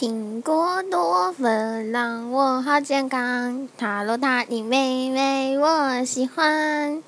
[0.00, 7.02] 苹果多芬让我好健康，塔罗塔的妹妹我喜欢。